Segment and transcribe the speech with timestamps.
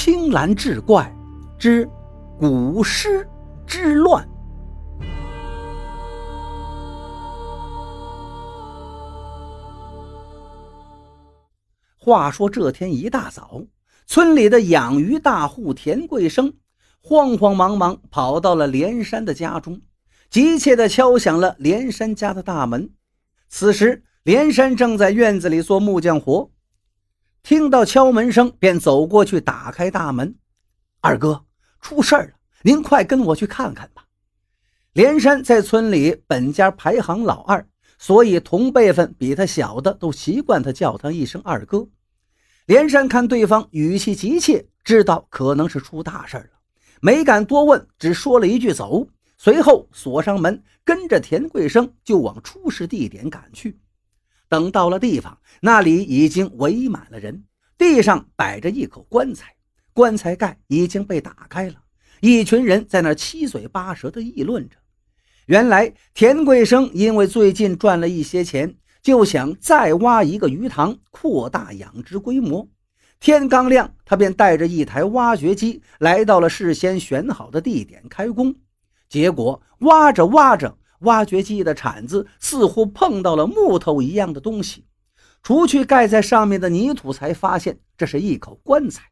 [0.00, 1.12] 青蓝志怪
[1.58, 1.84] 之
[2.38, 3.28] 古尸
[3.66, 4.24] 之乱。
[11.96, 13.60] 话说这天一大早，
[14.06, 16.54] 村里的养鱼大户田贵生
[17.00, 19.80] 慌慌忙忙跑到了连山的家中，
[20.30, 22.88] 急切地敲响了连山家的大门。
[23.48, 26.52] 此时，连山正在院子里做木匠活。
[27.48, 30.34] 听到敲门声，便走过去打开大门。
[31.00, 31.46] 二哥，
[31.80, 34.04] 出事儿了，您快跟我去看看吧。
[34.92, 37.66] 连山在村里本家排行老二，
[37.98, 41.88] 所以同辈分比他小的都习惯他叫他一声二哥。
[42.66, 46.50] 连山看对方语气急切，知道可能是出大事了，
[47.00, 53.80] 没敢多问，只说了一句“走”，随后锁上门，跟着田贵生就往出事地点赶去。
[54.48, 57.44] 等到了地方，那里已经围满了人，
[57.76, 59.54] 地上摆着一口棺材，
[59.92, 61.74] 棺材盖已经被打开了，
[62.20, 64.76] 一群人在那七嘴八舌地议论着。
[65.46, 72.68] 原来田贵生因为最近赚了一些钱，就想再挖一个鱼塘，扩大养殖规模。
[73.20, 78.54] 天刚亮，他便带着一台挖掘机来到了事先选好的地点开工，
[79.08, 80.76] 结果挖着挖着。
[81.00, 84.84] 挖掘机的铲子似乎碰到了木头一样的东西，
[85.42, 89.04] 除去盖在上面的泥土，才发现这是一口棺材。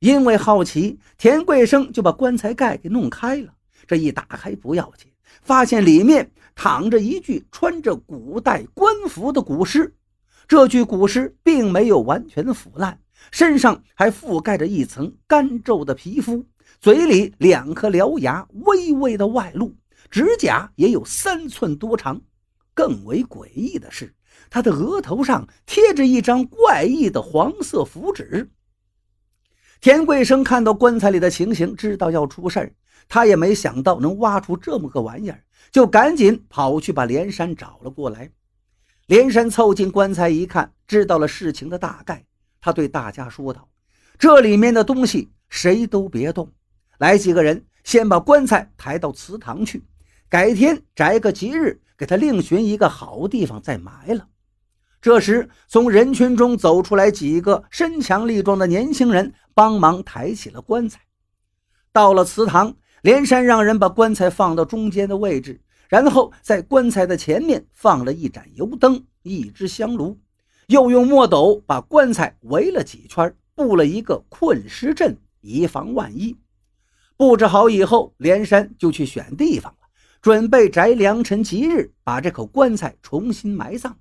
[0.00, 3.54] 因为好奇，田贵生就把棺材盖给弄开了。
[3.86, 5.10] 这一打开不要紧，
[5.42, 9.94] 发现里面躺着一具穿着古代官服的古尸。
[10.46, 12.98] 这具古尸并没有完全腐烂，
[13.30, 16.44] 身上还覆盖着一层干皱的皮肤，
[16.80, 19.74] 嘴里两颗獠牙微微的外露。
[20.14, 22.20] 指甲也有三寸多长，
[22.72, 24.14] 更为诡异的是，
[24.48, 28.48] 他的额头上贴着一张怪异的黄色符纸。
[29.80, 32.72] 田贵生看到棺材里的情形，知道要出事儿，
[33.08, 38.30] 他也没想到能挖出这么个玩意儿，就赶紧跑去把连山找了过来。
[39.06, 42.24] 连山凑近棺材一看，知道了事情的大概，
[42.60, 43.68] 他对大家说道
[44.16, 46.52] ：“这里面的东西谁都别动，
[46.98, 49.82] 来几个人，先把棺材抬到祠堂去。”
[50.34, 54.26] 改天择个吉日，给他另寻一个好地方再埋了。
[55.00, 61.02] 这时，从人群中走出来几个身强力壮的年轻人，帮忙抬起了棺材。
[61.92, 70.18] 到了祠堂，连山让人把棺材放到中间的位置，然后在棺材的前面放了一盏油灯、一只香炉，
[70.66, 76.36] 又用墨斗把棺材围了几圈，布了一个困尸阵，以防万一。
[77.16, 79.83] 布置好以后，连山就去选地方了。
[80.24, 83.98] 准备择良辰吉日，把这口棺材重新埋葬。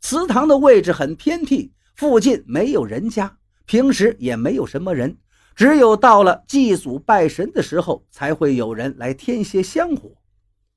[0.00, 5.16] 祠堂的位置很偏僻，附近没有人家，平时也没有什么人，
[5.54, 10.10] 只有到了祭祖拜神的时候，才会有人来添些香火。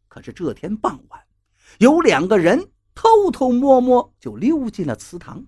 [0.07, 1.19] 可是这天傍晚，
[1.79, 5.43] 有两个人偷偷摸摸就溜进了祠堂。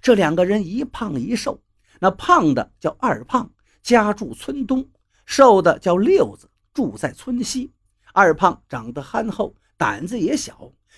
[0.00, 1.60] 这两个人一胖一瘦，
[1.98, 3.50] 那胖的叫二胖，
[3.82, 4.84] 家住村东；
[5.26, 7.72] 瘦的叫六子，住在村西。
[8.14, 10.54] 二胖长得憨厚，胆子也小；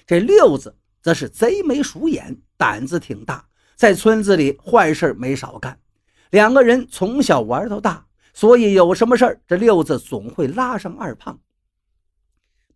[0.07, 3.43] 这六子则是贼眉鼠眼，胆子挺大，
[3.75, 5.81] 在村子里坏事没少干。
[6.29, 11.41] 两个人从小玩到大，所以有什么事儿，这六子总会拉上二胖。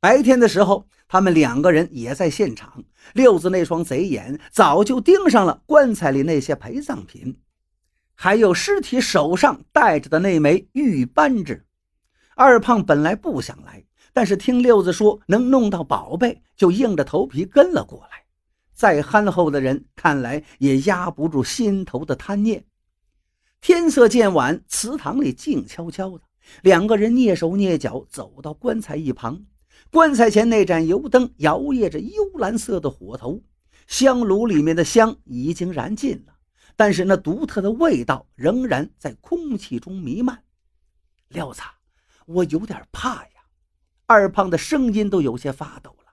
[0.01, 2.83] 白天的时候，他们两个人也在现场。
[3.13, 7.39] 六子那双贼眼早就盯上了棺材里那些陪葬品，
[8.15, 11.67] 还有尸体手上戴着的那枚玉扳指。
[12.35, 13.85] 二胖本来不想来。
[14.21, 18.23] 但是听六子说能弄到宝贝，就硬着头皮跟了过来。
[18.75, 22.67] 再憨厚的人，看来也压不住心头的贪念。
[23.63, 26.25] 天色渐晚，祠堂里静悄悄的，
[26.61, 29.43] 两个人蹑手蹑脚走到棺材一旁。
[29.91, 33.41] 棺材前那盏油灯摇曳着幽蓝色的火头，
[33.87, 36.35] 香炉里面的香已经燃尽了，
[36.77, 40.43] 但是那独特的味道仍然在空气中弥漫。
[41.29, 41.63] 六子，
[42.27, 43.30] 我有点怕呀。
[44.11, 46.13] 二胖的声音都有些发抖了，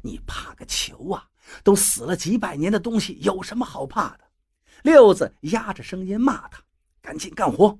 [0.00, 1.28] 你怕个球啊！
[1.62, 4.20] 都死了几百年的东西，有什么好怕的？
[4.82, 6.62] 六子压着声音骂他
[7.02, 7.78] ：“赶紧干活！”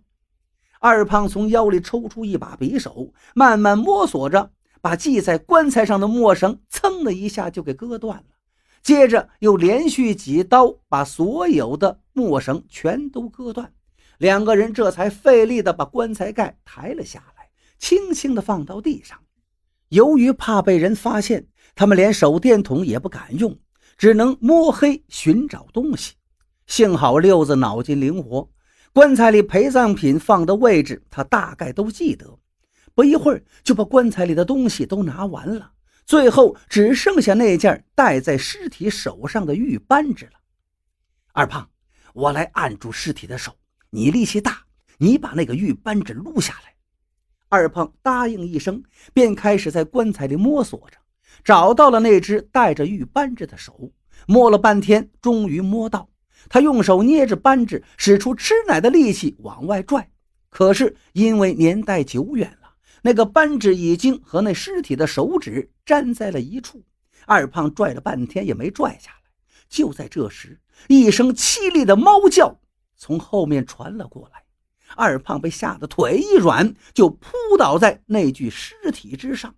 [0.80, 4.50] 二胖从腰里抽出一把匕首，慢慢摸索着，
[4.82, 8.36] 把系在棺材上的墨绳噌的一下就给割断了，
[8.82, 13.72] 接着又连续几刀把所有的墨绳全都割断。
[14.18, 19.18] 两个人这才费力地把棺材盖抬了下来，轻轻地放到地上。
[19.88, 23.58] 由于怕被人发现，他们连手电筒也不敢用，
[23.96, 26.14] 只能摸黑寻找东西。
[26.66, 28.50] 幸好六子脑筋灵活，
[28.92, 32.38] 棺材里陪葬品放的位置，他大概都记得。
[32.94, 35.72] 不一会儿，就把棺材里的东西都拿完了，
[36.06, 40.32] 最后只剩下那件戴在尸体手上的玉扳指了。
[41.32, 41.68] 二胖，
[42.12, 43.52] 我来按住尸体的手，
[43.90, 44.64] 你力气大，
[44.98, 46.73] 你把那个玉扳指撸下来。
[47.54, 50.98] 二胖答应一声，便开始在棺材里摸索着，
[51.44, 53.92] 找到了那只带着玉扳指的手。
[54.26, 56.08] 摸了半天，终于摸到。
[56.48, 60.10] 他用手捏着扳指，使出吃奶的力气往外拽。
[60.50, 66.82] 可是因为年代久远了，那个扳指已经和那尸体的手指粘在了一处。
[67.24, 69.30] 二胖拽了半天也没拽下来。
[69.68, 70.58] 就在这时，
[70.88, 72.58] 一声凄厉的猫叫
[72.96, 74.43] 从后面传了过来。
[74.96, 79.54] 二胖被吓得腿一软，就扑倒在那具尸体之上。